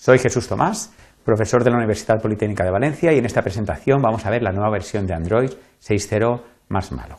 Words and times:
Soy 0.00 0.18
Jesús 0.18 0.48
Tomás, 0.48 0.94
profesor 1.26 1.62
de 1.62 1.68
la 1.68 1.76
Universidad 1.76 2.22
Politécnica 2.22 2.64
de 2.64 2.70
Valencia 2.70 3.12
y 3.12 3.18
en 3.18 3.26
esta 3.26 3.42
presentación 3.42 4.00
vamos 4.00 4.24
a 4.24 4.30
ver 4.30 4.42
la 4.42 4.50
nueva 4.50 4.70
versión 4.70 5.06
de 5.06 5.12
Android 5.12 5.50
6.0 5.78 6.40
Marshmallow. 6.70 7.18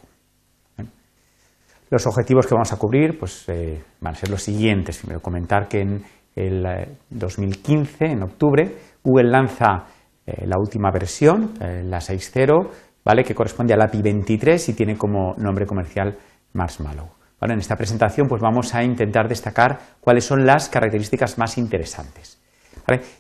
Los 1.92 2.08
objetivos 2.08 2.48
que 2.48 2.56
vamos 2.56 2.74
a 2.74 2.78
cubrir 2.78 3.20
pues, 3.20 3.48
eh, 3.50 3.84
van 4.00 4.14
a 4.14 4.18
ser 4.18 4.32
los 4.32 4.42
siguientes. 4.42 4.98
Primero, 4.98 5.22
comentar 5.22 5.68
que 5.68 5.82
en 5.82 6.04
el 6.36 6.98
2015, 7.12 8.04
eh, 8.04 8.12
en 8.14 8.24
octubre, 8.24 8.76
Google 9.04 9.30
lanza 9.30 9.86
eh, 10.26 10.48
la 10.48 10.58
última 10.58 10.90
versión, 10.90 11.54
la 11.60 12.00
6.0, 12.00 12.68
¿vale? 13.06 13.24
que 13.24 13.36
corresponde 13.36 13.76
al 13.76 13.82
API 13.84 14.02
23 14.02 14.70
y 14.70 14.74
tiene 14.74 14.98
como 14.98 15.36
nombre 15.38 15.68
comercial 15.68 16.18
Marshmallow. 16.54 17.12
en 17.42 17.60
esta 17.60 17.76
presentación 17.76 18.28
pues, 18.28 18.42
vamos 18.42 18.74
a 18.74 18.84
intentar 18.84 19.28
destacar 19.28 19.78
cuáles 20.00 20.26
son 20.26 20.48
las 20.48 20.68
características 20.68 21.38
más 21.38 21.60
interesantes. 21.60 22.42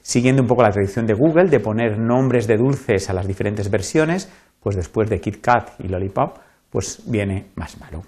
Siguiendo 0.01 0.41
un 0.41 0.47
poco 0.47 0.63
la 0.63 0.71
tradición 0.71 1.05
de 1.05 1.13
Google 1.13 1.49
de 1.49 1.59
poner 1.59 1.97
nombres 1.97 2.47
de 2.47 2.57
dulces 2.57 3.09
a 3.09 3.13
las 3.13 3.27
diferentes 3.27 3.69
versiones, 3.69 4.31
pues 4.59 4.75
después 4.75 5.09
de 5.09 5.19
KitKat 5.19 5.79
y 5.79 5.87
Lollipop, 5.87 6.37
pues 6.69 7.03
viene 7.05 7.47
Marshmallow. 7.55 8.03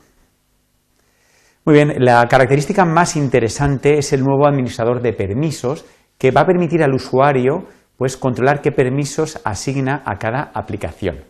Muy 1.65 1.75
bien, 1.75 1.93
la 1.99 2.27
característica 2.27 2.83
más 2.83 3.15
interesante 3.15 3.97
es 3.97 4.11
el 4.11 4.23
nuevo 4.23 4.45
administrador 4.45 5.01
de 5.01 5.13
permisos 5.13 5.85
que 6.17 6.31
va 6.31 6.41
a 6.41 6.45
permitir 6.45 6.83
al 6.83 6.93
usuario 6.93 7.67
pues, 7.97 8.17
controlar 8.17 8.61
qué 8.61 8.73
permisos 8.73 9.39
asigna 9.45 10.03
a 10.05 10.17
cada 10.17 10.51
aplicación. 10.53 11.23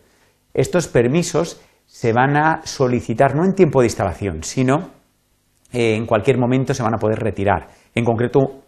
Estos 0.55 0.87
permisos 0.87 1.61
se 1.85 2.13
van 2.13 2.35
a 2.35 2.61
solicitar 2.63 3.35
no 3.35 3.45
en 3.45 3.53
tiempo 3.53 3.81
de 3.81 3.85
instalación, 3.85 4.41
sino 4.41 4.89
eh, 5.71 5.95
en 5.95 6.07
cualquier 6.07 6.39
momento 6.39 6.73
se 6.73 6.81
van 6.81 6.95
a 6.95 6.97
poder 6.97 7.19
retirar. 7.19 7.67
En 7.93 8.03
concreto, 8.03 8.62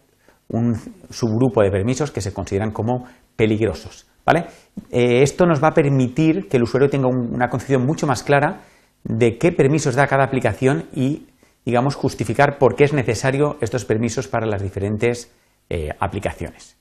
un 0.48 0.74
subgrupo 1.10 1.62
de 1.62 1.70
permisos 1.70 2.10
que 2.10 2.20
se 2.20 2.32
consideran 2.32 2.70
como 2.70 3.06
peligrosos. 3.36 4.06
¿vale? 4.24 4.46
Eh, 4.90 5.22
esto 5.22 5.46
nos 5.46 5.62
va 5.62 5.68
a 5.68 5.74
permitir 5.74 6.48
que 6.48 6.56
el 6.56 6.64
usuario 6.64 6.88
tenga 6.88 7.08
una 7.08 7.48
concepción 7.48 7.84
mucho 7.84 8.06
más 8.06 8.22
clara 8.22 8.62
de 9.04 9.38
qué 9.38 9.52
permisos 9.52 9.94
da 9.94 10.06
cada 10.06 10.24
aplicación 10.24 10.86
y 10.94 11.26
digamos, 11.66 11.96
justificar 11.96 12.58
por 12.58 12.76
qué 12.76 12.84
es 12.84 12.92
necesario 12.92 13.58
estos 13.60 13.84
permisos 13.84 14.28
para 14.28 14.46
las 14.46 14.62
diferentes 14.62 15.32
eh, 15.68 15.90
aplicaciones. 15.98 16.76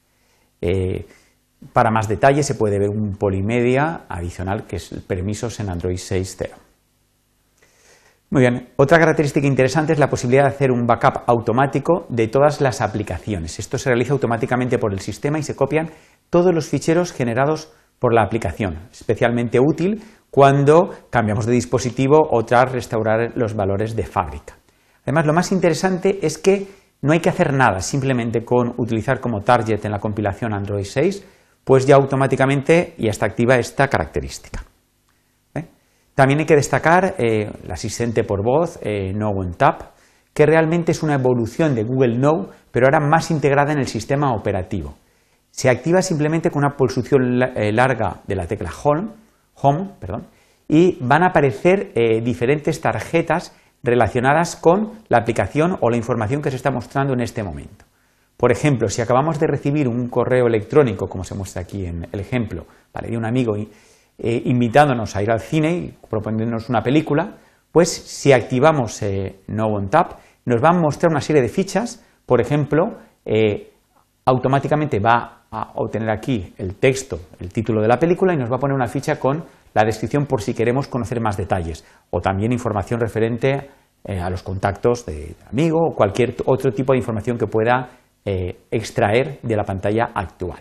Eh, 0.62 1.08
para 1.74 1.90
más 1.90 2.08
detalles 2.08 2.46
se 2.46 2.54
puede 2.54 2.78
ver 2.78 2.90
un 2.90 3.18
polimedia 3.18 4.06
adicional 4.08 4.68
que 4.68 4.76
es 4.76 4.94
permisos 5.08 5.60
en 5.60 5.70
Android 5.70 5.96
6.0. 5.96 6.52
Muy 8.36 8.42
bien, 8.42 8.68
otra 8.76 9.00
característica 9.00 9.48
interesante 9.48 9.94
es 9.94 10.00
la 10.00 10.10
posibilidad 10.10 10.44
de 10.44 10.50
hacer 10.50 10.70
un 10.70 10.86
backup 10.86 11.24
automático 11.26 12.06
de 12.10 12.28
todas 12.28 12.60
las 12.60 12.82
aplicaciones. 12.82 13.60
Esto 13.60 13.78
se 13.78 13.90
realiza 13.90 14.12
automáticamente 14.12 14.78
por 14.78 14.92
el 14.92 15.00
sistema 15.00 15.40
y 15.40 15.44
se 15.44 15.56
copian 15.56 15.90
todos 16.30 16.54
los 16.54 16.68
ficheros 16.68 17.14
generados 17.14 17.72
por 17.98 18.14
la 18.14 18.24
aplicación, 18.24 18.90
especialmente 18.92 19.58
útil 19.62 20.04
cuando 20.30 20.90
cambiamos 21.10 21.46
de 21.46 21.54
dispositivo 21.54 22.28
o 22.30 22.44
tras 22.44 22.74
restaurar 22.74 23.32
los 23.36 23.56
valores 23.56 23.96
de 23.96 24.04
fábrica. 24.04 24.58
Además, 25.04 25.26
lo 25.26 25.34
más 25.34 25.54
interesante 25.54 26.20
es 26.22 26.38
que 26.38 26.68
no 27.04 27.14
hay 27.14 27.22
que 27.22 27.30
hacer 27.30 27.54
nada, 27.54 27.80
simplemente 27.80 28.44
con 28.44 28.74
utilizar 28.76 29.22
como 29.22 29.44
target 29.44 29.86
en 29.86 29.92
la 29.94 30.00
compilación 30.00 30.54
Android 30.54 30.84
6, 30.84 31.26
pues 31.64 31.86
ya 31.86 31.96
automáticamente 31.96 32.96
ya 32.98 33.12
está 33.12 33.28
activa 33.28 33.56
esta 33.56 33.88
característica. 33.88 34.62
¿Eh? 36.16 36.22
También 36.22 36.40
hay 36.40 36.46
que 36.46 36.56
destacar 36.56 37.16
eh, 37.18 37.52
el 37.64 37.72
asistente 37.72 38.24
por 38.24 38.44
voz, 38.44 38.80
eh, 38.82 39.14
No 39.14 39.30
One 39.30 39.54
Tap, 39.58 39.96
que 40.34 40.46
realmente 40.46 40.92
es 40.92 41.04
una 41.04 41.16
evolución 41.16 41.76
de 41.76 41.84
Google 41.84 42.18
No, 42.18 42.50
pero 42.72 42.88
ahora 42.88 43.00
más 43.00 43.32
integrada 43.32 43.74
en 43.74 43.80
el 43.80 43.88
sistema 43.88 44.34
operativo. 44.34 44.96
Se 45.52 45.70
activa 45.70 46.02
simplemente 46.02 46.50
con 46.50 46.66
una 46.66 46.76
pulsación 46.76 47.40
larga 47.40 48.22
de 48.28 48.36
la 48.36 48.46
tecla 48.46 48.70
Home, 48.84 49.12
home 49.56 49.92
perdón, 50.00 50.28
y 50.68 50.98
van 51.00 51.24
a 51.24 51.28
aparecer 51.28 51.94
diferentes 52.22 52.82
tarjetas 52.82 53.56
relacionadas 53.82 54.58
con 54.58 54.92
la 55.08 55.20
aplicación 55.20 55.78
o 55.80 55.90
la 55.90 55.96
información 55.96 56.42
que 56.42 56.50
se 56.50 56.58
está 56.58 56.72
mostrando 56.72 57.14
en 57.14 57.22
este 57.22 57.42
momento. 57.42 57.86
Por 58.36 58.52
ejemplo, 58.52 58.90
si 58.90 59.02
acabamos 59.02 59.40
de 59.40 59.48
recibir 59.48 59.88
un 59.88 60.10
correo 60.10 60.48
electrónico, 60.48 61.08
como 61.08 61.24
se 61.24 61.36
muestra 61.36 61.62
aquí 61.62 61.86
en 61.86 62.10
el 62.12 62.20
ejemplo, 62.20 62.66
de 63.02 63.18
un 63.18 63.26
amigo 63.26 63.56
eh, 64.18 64.42
invitándonos 64.46 65.16
a 65.16 65.22
ir 65.22 65.30
al 65.30 65.42
cine 65.42 65.74
y 65.74 65.94
proponiéndonos 66.10 66.70
una 66.70 66.82
película, 66.82 67.36
pues 67.76 67.90
si 67.90 68.32
activamos 68.32 69.02
eh, 69.02 69.42
No 69.48 69.66
One 69.66 69.90
Tap, 69.90 70.14
nos 70.46 70.64
va 70.64 70.70
a 70.70 70.74
mostrar 70.74 71.12
una 71.12 71.20
serie 71.20 71.42
de 71.42 71.50
fichas, 71.50 72.02
por 72.26 72.40
ejemplo, 72.40 73.00
eh, 73.26 73.74
automáticamente 74.24 75.02
va 75.02 75.42
a 75.52 75.74
obtener 75.76 76.10
aquí 76.10 76.54
el 76.58 76.76
texto, 76.76 77.20
el 77.42 77.52
título 77.52 77.82
de 77.82 77.90
la 77.90 78.00
película 78.00 78.34
y 78.34 78.38
nos 78.38 78.50
va 78.50 78.56
a 78.56 78.60
poner 78.60 78.76
una 78.76 78.88
ficha 78.88 79.20
con 79.20 79.44
la 79.74 79.84
descripción 79.84 80.26
por 80.26 80.42
si 80.42 80.54
queremos 80.54 80.88
conocer 80.88 81.20
más 81.20 81.36
detalles 81.36 81.84
o 82.12 82.22
también 82.22 82.54
información 82.54 83.02
referente 83.02 83.70
eh, 84.06 84.20
a 84.22 84.30
los 84.30 84.42
contactos 84.42 85.06
de 85.06 85.36
amigo 85.52 85.80
o 85.90 85.94
cualquier 85.94 86.36
otro 86.46 86.72
tipo 86.72 86.94
de 86.94 87.00
información 87.00 87.38
que 87.38 87.48
pueda 87.48 87.90
extraer 88.72 89.40
de 89.44 89.56
la 89.56 89.64
pantalla 89.64 90.10
actual. 90.16 90.60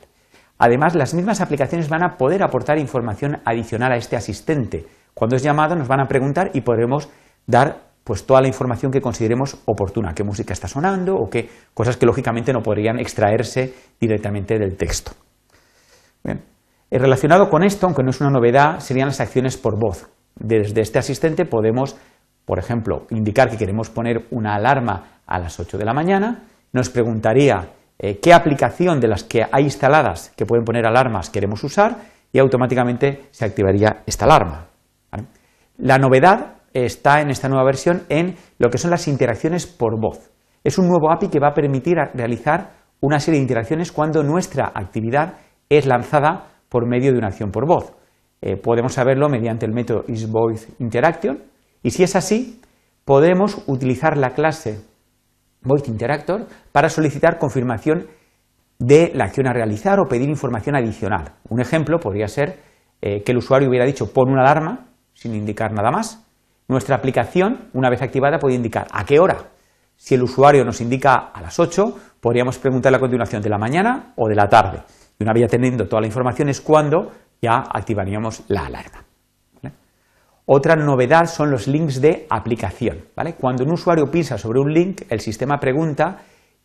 Además, 0.58 0.94
las 0.94 1.14
mismas 1.14 1.40
aplicaciones 1.40 1.88
van 1.88 2.04
a 2.04 2.16
poder 2.16 2.42
aportar 2.42 2.78
información 2.78 3.40
adicional 3.44 3.92
a 3.92 3.96
este 3.96 4.16
asistente. 4.16 4.86
Cuando 5.12 5.36
es 5.36 5.42
llamado 5.42 5.76
nos 5.76 5.88
van 5.88 6.00
a 6.00 6.06
preguntar 6.06 6.50
y 6.54 6.60
podremos 6.60 7.08
dar 7.46 7.94
pues 8.04 8.26
toda 8.26 8.42
la 8.42 8.48
información 8.48 8.92
que 8.92 9.00
consideremos 9.00 9.62
oportuna, 9.64 10.12
qué 10.14 10.24
música 10.24 10.52
está 10.52 10.68
sonando 10.68 11.16
o 11.16 11.30
qué 11.30 11.48
cosas 11.72 11.96
que 11.96 12.04
lógicamente 12.04 12.52
no 12.52 12.60
podrían 12.60 12.98
extraerse 12.98 13.72
directamente 13.98 14.58
del 14.58 14.76
texto. 14.76 15.12
Bien. 16.22 16.42
Eh, 16.90 16.98
relacionado 16.98 17.48
con 17.48 17.64
esto, 17.64 17.86
aunque 17.86 18.02
no 18.02 18.10
es 18.10 18.20
una 18.20 18.30
novedad, 18.30 18.80
serían 18.80 19.08
las 19.08 19.20
acciones 19.20 19.56
por 19.56 19.78
voz. 19.78 20.08
Desde 20.36 20.82
este 20.82 20.98
asistente 20.98 21.46
podemos, 21.46 21.96
por 22.44 22.58
ejemplo, 22.58 23.06
indicar 23.10 23.48
que 23.48 23.56
queremos 23.56 23.88
poner 23.88 24.26
una 24.30 24.54
alarma 24.54 25.20
a 25.26 25.38
las 25.38 25.58
8 25.58 25.78
de 25.78 25.84
la 25.84 25.94
mañana, 25.94 26.44
nos 26.72 26.90
preguntaría 26.90 27.70
eh, 27.98 28.18
qué 28.20 28.32
aplicación 28.32 29.00
de 29.00 29.08
las 29.08 29.24
que 29.24 29.44
hay 29.50 29.64
instaladas 29.64 30.32
que 30.36 30.46
pueden 30.46 30.64
poner 30.64 30.86
alarmas 30.86 31.30
queremos 31.30 31.62
usar 31.62 31.96
y 32.32 32.38
automáticamente 32.38 33.28
se 33.30 33.44
activaría 33.44 34.02
esta 34.06 34.24
alarma. 34.24 34.66
La 35.76 35.98
novedad 35.98 36.56
está 36.72 37.20
en 37.20 37.30
esta 37.30 37.48
nueva 37.48 37.64
versión 37.64 38.02
en 38.08 38.34
lo 38.58 38.70
que 38.70 38.78
son 38.78 38.90
las 38.90 39.06
interacciones 39.06 39.66
por 39.66 40.00
voz. 40.00 40.32
Es 40.64 40.78
un 40.78 40.88
nuevo 40.88 41.12
API 41.12 41.28
que 41.28 41.38
va 41.38 41.48
a 41.48 41.54
permitir 41.54 41.96
realizar 42.14 42.72
una 43.00 43.20
serie 43.20 43.38
de 43.38 43.42
interacciones 43.42 43.92
cuando 43.92 44.22
nuestra 44.24 44.72
actividad 44.74 45.34
es 45.68 45.86
lanzada 45.86 46.48
por 46.68 46.88
medio 46.88 47.12
de 47.12 47.18
una 47.18 47.28
acción 47.28 47.52
por 47.52 47.66
voz. 47.66 47.92
Eh, 48.40 48.56
podemos 48.56 48.94
saberlo 48.94 49.28
mediante 49.28 49.66
el 49.66 49.72
método 49.72 50.04
isVoiceInteraction 50.08 51.44
y 51.82 51.90
si 51.90 52.02
es 52.02 52.16
así, 52.16 52.60
podemos 53.04 53.62
utilizar 53.66 54.16
la 54.16 54.30
clase 54.30 54.80
VoiceInteractor 55.64 56.46
para 56.72 56.88
solicitar 56.88 57.38
confirmación 57.38 58.06
de 58.78 59.12
la 59.14 59.24
acción 59.24 59.46
a 59.46 59.52
realizar 59.52 59.98
o 60.00 60.08
pedir 60.08 60.28
información 60.28 60.76
adicional. 60.76 61.32
Un 61.48 61.60
ejemplo 61.60 61.98
podría 61.98 62.28
ser 62.28 62.60
eh, 63.00 63.22
que 63.22 63.32
el 63.32 63.38
usuario 63.38 63.68
hubiera 63.68 63.84
dicho 63.84 64.12
pon 64.12 64.30
una 64.30 64.42
alarma 64.42 64.88
sin 65.14 65.34
indicar 65.34 65.72
nada 65.72 65.90
más 65.90 66.24
nuestra 66.66 66.96
aplicación, 66.96 67.68
una 67.74 67.90
vez 67.90 68.00
activada, 68.02 68.38
puede 68.38 68.54
indicar 68.54 68.86
a 68.90 69.04
qué 69.04 69.20
hora. 69.20 69.50
Si 69.96 70.14
el 70.14 70.22
usuario 70.22 70.64
nos 70.64 70.80
indica 70.80 71.14
a 71.14 71.40
las 71.42 71.58
8, 71.58 71.98
podríamos 72.20 72.58
preguntarle 72.58 72.96
a 72.96 73.00
continuación 73.00 73.42
de 73.42 73.50
la 73.50 73.58
mañana 73.58 74.14
o 74.16 74.28
de 74.28 74.34
la 74.34 74.48
tarde. 74.48 74.82
Y 75.18 75.22
una 75.22 75.32
vez 75.32 75.42
ya 75.42 75.48
teniendo 75.48 75.86
toda 75.86 76.00
la 76.00 76.06
información 76.06 76.48
es 76.48 76.60
cuando 76.60 77.12
ya 77.40 77.64
activaríamos 77.70 78.44
la 78.48 78.66
alarma. 78.66 79.04
Otra 80.46 80.76
novedad 80.76 81.24
son 81.24 81.50
los 81.50 81.66
links 81.66 82.02
de 82.02 82.26
aplicación. 82.28 83.06
Cuando 83.40 83.64
un 83.64 83.72
usuario 83.72 84.10
piensa 84.10 84.36
sobre 84.36 84.60
un 84.60 84.74
link, 84.74 85.02
el 85.08 85.20
sistema 85.20 85.58
pregunta 85.58 86.18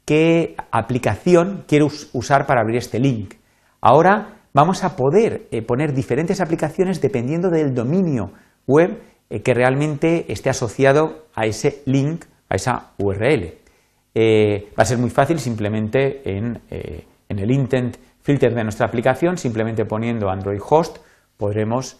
qué 0.04 0.56
aplicación 0.70 1.64
quiere 1.66 1.86
usar 2.12 2.46
para 2.46 2.60
abrir 2.60 2.78
este 2.78 3.00
link. 3.00 3.36
Ahora 3.80 4.42
vamos 4.54 4.84
a 4.84 4.98
poder 4.98 5.48
eh, 5.52 5.62
poner 5.62 5.94
diferentes 5.94 6.42
aplicaciones 6.42 7.00
dependiendo 7.00 7.50
del 7.50 7.74
dominio 7.74 8.34
web 8.68 9.02
eh, 9.30 9.42
que 9.42 9.54
realmente 9.54 10.26
esté 10.28 10.50
asociado 10.50 11.28
a 11.34 11.46
ese 11.46 11.82
link, 11.86 12.26
a 12.50 12.56
esa 12.56 12.92
URL. 12.98 13.54
Eh, 14.14 14.72
va 14.78 14.84
a 14.84 14.86
ser 14.86 14.98
muy 14.98 15.10
fácil 15.10 15.40
simplemente 15.40 16.30
en, 16.30 16.60
en, 16.70 17.40
el 17.40 17.52
intent 17.52 17.96
filter 18.20 18.54
de 18.54 18.64
nuestra 18.64 18.88
aplicación, 18.88 19.38
simplemente 19.38 19.86
poniendo 19.86 20.30
Android 20.30 20.60
host, 20.68 20.98
podremos 21.38 21.98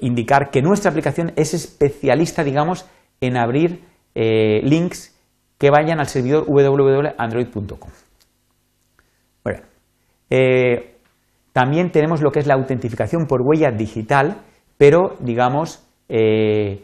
indicar 0.00 0.50
que 0.50 0.60
nuestra 0.62 0.90
aplicación 0.90 1.32
es 1.36 1.54
especialista, 1.54 2.44
digamos, 2.44 2.86
en 3.20 3.36
abrir 3.36 3.82
links 4.14 5.18
que 5.58 5.70
vayan 5.70 6.00
al 6.00 6.06
servidor 6.06 6.44
www.android.com. 6.46 7.90
Bueno, 9.42 9.60
también 11.52 11.90
tenemos 11.90 12.20
lo 12.20 12.30
que 12.30 12.40
es 12.40 12.46
la 12.46 12.54
autentificación 12.54 13.26
por 13.26 13.40
huella 13.42 13.70
digital, 13.70 14.42
pero 14.76 15.16
digamos 15.20 15.82
eh, 16.12 16.82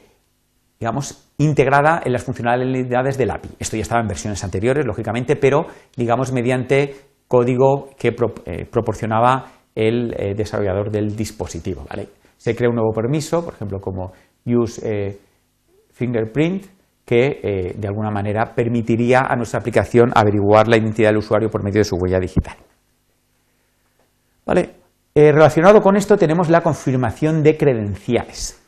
digamos, 0.78 1.32
integrada 1.38 2.00
en 2.04 2.12
las 2.12 2.22
funcionalidades 2.22 3.18
del 3.18 3.30
API. 3.30 3.48
Esto 3.58 3.76
ya 3.76 3.82
estaba 3.82 4.00
en 4.00 4.06
versiones 4.06 4.44
anteriores, 4.44 4.86
lógicamente, 4.86 5.34
pero 5.34 5.66
digamos 5.96 6.32
mediante 6.32 6.94
código 7.26 7.90
que 7.98 8.12
proporcionaba 8.12 9.46
el 9.74 10.10
desarrollador 10.36 10.90
del 10.90 11.16
dispositivo. 11.16 11.86
Se 12.36 12.54
crea 12.54 12.68
un 12.68 12.76
nuevo 12.76 12.92
permiso, 12.92 13.44
por 13.44 13.54
ejemplo, 13.54 13.80
como 13.80 14.12
use 14.44 15.18
fingerprint, 15.92 16.66
que 17.04 17.74
de 17.76 17.88
alguna 17.88 18.10
manera 18.10 18.52
permitiría 18.54 19.20
a 19.20 19.36
nuestra 19.36 19.60
aplicación 19.60 20.10
averiguar 20.14 20.68
la 20.68 20.76
identidad 20.76 21.10
del 21.10 21.18
usuario 21.18 21.48
por 21.48 21.62
medio 21.62 21.80
de 21.80 21.84
su 21.84 21.96
huella 21.96 22.18
digital. 22.18 22.56
¿Vale? 24.46 24.76
Eh, 25.18 25.32
relacionado 25.32 25.80
con 25.80 25.96
esto 25.96 26.18
tenemos 26.18 26.50
la 26.50 26.60
confirmación 26.60 27.42
de 27.42 27.56
credenciales. 27.56 28.60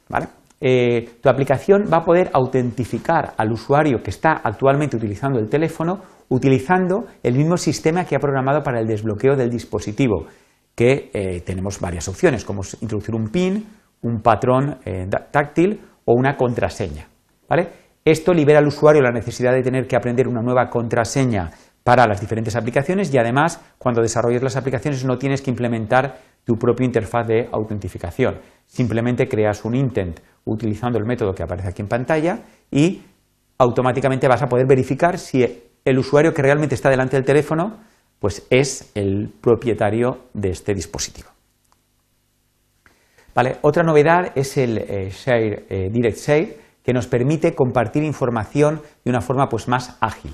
Eh, 0.60 1.10
tu 1.20 1.28
aplicación 1.28 1.84
va 1.92 1.98
a 1.98 2.04
poder 2.04 2.30
autentificar 2.32 3.34
al 3.36 3.52
usuario 3.52 4.02
que 4.02 4.08
está 4.08 4.32
actualmente 4.42 4.96
utilizando 4.96 5.38
el 5.38 5.50
teléfono 5.50 6.00
utilizando 6.30 7.06
el 7.22 7.34
mismo 7.34 7.56
sistema 7.58 8.04
que 8.04 8.16
ha 8.16 8.18
programado 8.18 8.62
para 8.62 8.80
el 8.80 8.86
desbloqueo 8.86 9.36
del 9.36 9.50
dispositivo, 9.50 10.26
que 10.78 11.10
eh, 11.12 11.40
tenemos 11.40 11.80
varias 11.80 12.06
opciones, 12.06 12.44
como 12.44 12.62
introducir 12.80 13.12
un 13.12 13.30
PIN, 13.30 13.66
un 14.02 14.22
patrón 14.22 14.78
táctil 15.32 15.80
o 16.04 16.14
una 16.14 16.36
contraseña. 16.36 17.08
Esto 18.04 18.32
libera 18.32 18.60
al 18.60 18.68
usuario 18.68 19.02
la 19.02 19.10
necesidad 19.10 19.52
de 19.54 19.64
tener 19.64 19.88
que 19.88 19.96
aprender 19.96 20.28
una 20.28 20.40
nueva 20.40 20.70
contraseña 20.70 21.50
para 21.82 22.06
las 22.06 22.20
diferentes 22.20 22.54
aplicaciones 22.54 23.12
y 23.12 23.18
además 23.18 23.60
cuando 23.76 24.00
desarrolles 24.02 24.40
las 24.40 24.54
aplicaciones 24.54 25.04
no 25.04 25.18
tienes 25.18 25.42
que 25.42 25.50
implementar 25.50 26.20
tu 26.44 26.54
propia 26.54 26.84
interfaz 26.84 27.26
de 27.26 27.48
autentificación. 27.50 28.38
Simplemente 28.64 29.26
creas 29.26 29.64
un 29.64 29.74
intent 29.74 30.20
utilizando 30.44 30.96
el 30.96 31.06
método 31.06 31.34
que 31.34 31.42
aparece 31.42 31.70
aquí 31.70 31.82
en 31.82 31.88
pantalla 31.88 32.38
y 32.70 33.02
automáticamente 33.58 34.28
vas 34.28 34.42
a 34.42 34.46
poder 34.46 34.68
verificar 34.68 35.18
si 35.18 35.44
el 35.84 35.98
usuario 35.98 36.32
que 36.32 36.42
realmente 36.42 36.76
está 36.76 36.88
delante 36.88 37.16
del 37.16 37.24
teléfono 37.24 37.80
pues 38.18 38.46
es 38.50 38.90
el 38.94 39.32
propietario 39.40 40.26
de 40.34 40.50
este 40.50 40.74
dispositivo. 40.74 41.28
Vale, 43.34 43.58
otra 43.62 43.84
novedad 43.84 44.32
es 44.34 44.56
el 44.56 44.78
eh, 44.78 45.10
Share, 45.10 45.66
eh, 45.68 45.88
Direct 45.92 46.18
Share 46.18 46.56
que 46.82 46.92
nos 46.92 47.06
permite 47.06 47.54
compartir 47.54 48.02
información 48.02 48.80
de 49.04 49.10
una 49.10 49.20
forma 49.20 49.48
pues, 49.48 49.68
más 49.68 49.96
ágil. 50.00 50.32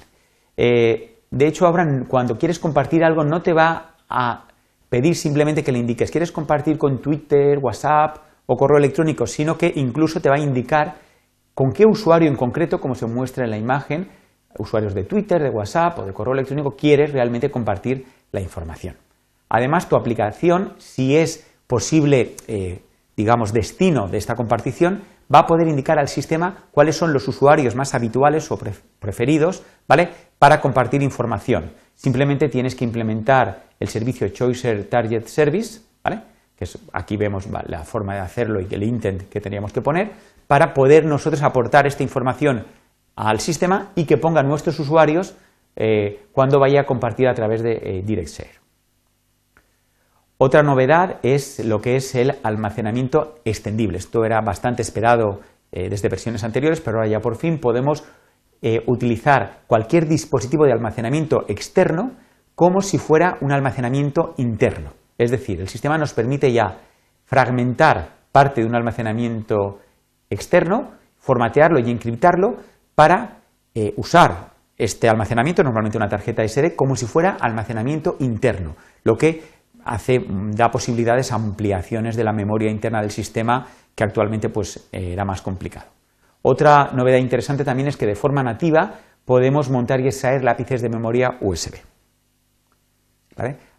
Eh, 0.57 1.19
de 1.31 1.47
hecho, 1.47 1.67
ahora 1.67 1.85
cuando 2.09 2.39
quieres 2.39 2.59
compartir 2.59 3.03
algo 3.05 3.25
no 3.25 3.43
te 3.43 3.53
va 3.53 3.97
a 4.09 4.47
pedir 4.89 5.17
simplemente 5.17 5.65
que 5.65 5.73
le 5.73 5.81
indiques, 5.81 6.11
quieres 6.13 6.31
compartir 6.31 6.79
con 6.79 7.03
Twitter, 7.03 7.59
WhatsApp 7.61 8.19
o 8.47 8.55
correo 8.57 8.79
electrónico, 8.79 9.27
sino 9.27 9.59
que 9.59 9.73
incluso 9.75 10.21
te 10.21 10.29
va 10.29 10.37
a 10.37 10.41
indicar 10.41 10.95
con 11.55 11.73
qué 11.73 11.87
usuario 11.87 12.29
en 12.29 12.37
concreto, 12.37 12.81
como 12.81 12.95
se 12.95 13.07
muestra 13.07 13.45
en 13.45 13.51
la 13.51 13.59
imagen, 13.59 14.09
usuarios 14.59 14.95
de 14.95 15.05
Twitter, 15.05 15.43
de 15.43 15.51
WhatsApp 15.51 15.99
o 15.99 16.05
de 16.05 16.13
correo 16.13 16.35
electrónico, 16.35 16.77
quieres 16.77 17.13
realmente 17.13 17.51
compartir 17.51 18.07
la 18.33 18.41
información. 18.41 18.97
Además, 19.49 19.89
tu 19.89 19.97
aplicación, 19.97 20.75
si 20.79 21.17
es 21.17 21.47
posible, 21.67 22.35
eh, 22.49 22.83
digamos, 23.17 23.53
destino 23.53 24.09
de 24.09 24.19
esta 24.19 24.35
compartición, 24.35 25.03
va 25.33 25.41
a 25.41 25.47
poder 25.47 25.69
indicar 25.69 25.99
al 25.99 26.09
sistema 26.09 26.65
cuáles 26.71 26.97
son 26.97 27.13
los 27.13 27.27
usuarios 27.29 27.75
más 27.75 27.95
habituales 27.95 28.51
o 28.51 28.59
preferidos 28.99 29.63
¿vale? 29.89 30.11
para 30.39 30.61
compartir 30.61 31.03
información. 31.03 31.73
Simplemente 31.95 32.49
tienes 32.49 32.75
que 32.75 32.85
implementar 32.85 33.65
el 33.81 33.89
servicio 33.89 34.29
Choicer 34.29 34.89
Target 34.89 35.27
Service, 35.27 35.81
¿vale? 36.03 36.21
que 36.57 36.67
aquí 36.93 37.17
vemos 37.17 37.49
la 37.67 37.83
forma 37.85 38.15
de 38.15 38.21
hacerlo 38.21 38.61
y 38.61 38.69
el 38.71 38.83
intent 38.83 39.29
que 39.29 39.41
teníamos 39.41 39.73
que 39.73 39.81
poner, 39.81 40.13
para 40.47 40.75
poder 40.75 41.05
nosotros 41.05 41.43
aportar 41.43 41.87
esta 41.87 42.03
información 42.03 42.65
al 43.17 43.41
sistema 43.41 43.93
y 43.95 44.05
que 44.05 44.17
ponga 44.17 44.43
nuestros 44.43 44.79
usuarios 44.81 45.37
eh, 45.77 46.27
cuando 46.33 46.59
vaya 46.61 46.83
a 46.83 46.87
compartir 46.87 47.29
a 47.29 47.35
través 47.35 47.63
de 47.63 47.73
eh, 47.73 48.03
DirectShare. 48.05 48.61
Otra 50.39 50.63
novedad 50.63 51.19
es 51.23 51.65
lo 51.65 51.81
que 51.81 51.97
es 51.97 52.15
el 52.15 52.35
almacenamiento 52.43 53.37
extendible. 53.45 53.99
Esto 53.99 54.25
era 54.25 54.41
bastante 54.41 54.83
esperado 54.83 55.41
eh, 55.73 55.89
desde 55.89 56.09
versiones 56.09 56.45
anteriores, 56.45 56.81
pero 56.81 56.99
ahora 56.99 57.09
ya 57.09 57.21
por 57.21 57.37
fin 57.37 57.59
podemos 57.59 58.05
utilizar 58.87 59.61
cualquier 59.67 60.09
dispositivo 60.09 60.65
de 60.65 60.73
almacenamiento 60.73 61.45
externo 61.49 62.13
como 62.55 62.81
si 62.81 62.97
fuera 62.97 63.37
un 63.43 63.53
almacenamiento 63.53 64.33
interno. 64.39 64.95
Es 65.19 65.31
decir, 65.31 65.61
el 65.61 65.69
sistema 65.69 65.99
nos 65.99 66.15
permite 66.15 66.51
ya 66.51 66.79
fragmentar 67.27 68.15
parte 68.33 68.63
de 68.63 68.67
un 68.67 68.75
almacenamiento 68.75 69.81
externo, 70.31 70.93
formatearlo 71.19 71.79
y 71.79 71.91
encriptarlo 71.91 72.57
para 72.95 73.41
eh, 73.75 73.93
usar 73.97 74.53
este 74.77 75.09
almacenamiento, 75.09 75.63
normalmente 75.63 75.97
una 75.97 76.09
tarjeta 76.09 76.47
SD, 76.47 76.77
como 76.77 76.97
si 76.97 77.07
fuera 77.07 77.37
almacenamiento 77.41 78.17
interno, 78.21 78.77
lo 79.05 79.17
que 79.17 79.43
hace, 79.85 80.25
da 80.29 80.71
posibilidades 80.71 81.33
a 81.33 81.37
ampliaciones 81.37 82.17
de 82.17 82.25
la 82.25 82.33
memoria 82.33 82.71
interna 82.71 83.01
del 83.01 83.11
sistema 83.11 83.67
que 83.95 84.05
actualmente 84.05 84.49
pues, 84.49 84.89
eh, 84.93 85.13
era 85.13 85.25
más 85.25 85.43
complicado. 85.43 85.87
Otra 86.43 86.91
novedad 86.93 87.19
interesante 87.19 87.65
también 87.65 87.89
es 87.89 87.97
que 87.97 88.07
de 88.07 88.15
forma 88.15 88.43
nativa 88.43 88.95
podemos 89.25 89.71
montar 89.71 90.01
y 90.01 90.07
extraer 90.07 90.45
lápices 90.45 90.83
de 90.83 90.89
memoria 90.89 91.39
USB. 91.41 91.77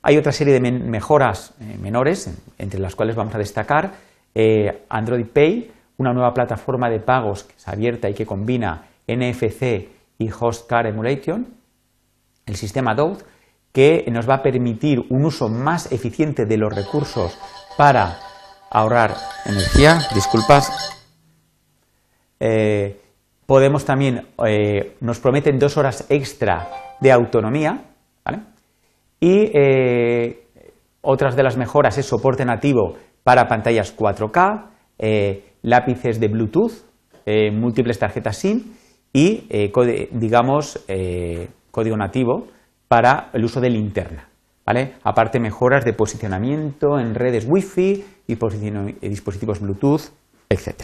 Hay 0.02 0.18
otra 0.18 0.32
serie 0.34 0.60
de 0.60 0.72
mejoras 0.72 1.54
eh, 1.62 1.78
menores, 1.82 2.30
entre 2.58 2.80
las 2.80 2.96
cuales 2.96 3.16
vamos 3.16 3.34
a 3.36 3.38
destacar 3.38 3.94
Android 4.90 5.26
Pay, 5.28 5.72
una 5.98 6.12
nueva 6.12 6.34
plataforma 6.34 6.90
de 6.90 7.00
pagos 7.00 7.46
que 7.46 7.56
es 7.56 7.68
abierta 7.70 8.10
y 8.10 8.14
que 8.14 8.26
combina 8.26 8.84
NFC 9.07 9.90
y 10.18 10.30
Host 10.31 10.69
Card 10.69 10.88
Emulation, 10.88 11.54
el 12.46 12.56
sistema 12.56 12.96
DOUD, 12.96 13.24
que 13.72 14.06
nos 14.10 14.30
va 14.30 14.36
a 14.36 14.42
permitir 14.42 15.02
un 15.10 15.25
uso 15.25 15.50
más 15.50 15.92
eficiente 15.92 16.46
de 16.46 16.57
los 16.57 16.74
recursos 16.74 17.38
para 17.78 18.18
ahorrar 18.72 19.16
energía. 19.46 20.00
Disculpas. 20.13 20.96
Eh, 22.40 23.02
podemos 23.46 23.84
también, 23.84 24.28
eh, 24.48 24.96
nos 25.02 25.19
prometen 25.19 25.60
dos 25.60 25.78
horas 25.78 26.06
extra 26.10 26.69
de 27.02 27.12
autonomía. 27.12 27.92
Y 29.19 29.52
eh, 29.54 30.48
otras 31.02 31.36
de 31.36 31.44
las 31.44 31.57
mejoras 31.57 31.98
es 31.98 32.06
soporte 32.06 32.46
nativo 32.46 32.96
para 33.24 33.48
pantallas 33.48 33.96
4K, 33.96 34.69
lápices 35.63 36.19
de 36.19 36.28
Bluetooth, 36.28 36.74
múltiples 37.52 37.98
tarjetas 37.98 38.38
SIM 38.38 38.75
y, 39.16 39.48
digamos, 40.12 40.86
código 41.72 41.96
nativo 41.96 42.48
para 42.90 43.30
el 43.32 43.46
uso 43.46 43.62
de 43.62 43.69
linterna. 43.69 44.28
¿vale? 44.66 44.95
Aparte, 45.04 45.40
mejoras 45.40 45.86
de 45.86 45.94
posicionamiento 45.94 47.00
en 47.00 47.16
redes 47.16 47.48
Wi-Fi 47.48 48.06
y 48.28 48.36
dispositivos 49.07 49.62
Bluetooth, 49.62 50.02
etc. 50.50 50.84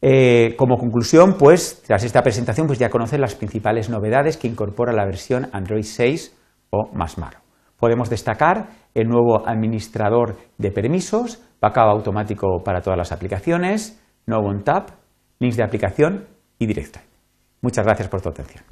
Eh, 0.00 0.54
como 0.56 0.78
conclusión, 0.78 1.36
pues, 1.38 1.82
tras 1.86 2.02
esta 2.02 2.22
presentación, 2.22 2.66
pues 2.66 2.78
ya 2.78 2.88
conocen 2.88 3.20
las 3.20 3.34
principales 3.34 3.90
novedades 3.90 4.38
que 4.38 4.48
incorpora 4.48 4.94
la 4.94 5.04
versión 5.04 5.48
Android 5.52 5.84
6 5.84 6.34
o 6.70 6.90
más 6.94 7.18
malo. 7.18 7.38
Podemos 7.78 8.08
destacar 8.08 8.70
el 8.94 9.06
nuevo 9.06 9.46
administrador 9.46 10.36
de 10.56 10.70
permisos, 10.70 11.42
backup 11.60 11.90
automático 11.90 12.62
para 12.64 12.80
todas 12.80 12.96
las 12.96 13.12
aplicaciones, 13.12 14.00
no 14.24 14.38
one 14.38 14.62
tap, 14.62 14.92
links 15.40 15.58
de 15.58 15.64
aplicación 15.64 16.35
y 16.58 16.66
directo. 16.66 16.98
Muchas 17.60 17.84
gracias 17.84 18.08
por 18.08 18.20
tu 18.20 18.28
atención. 18.28 18.62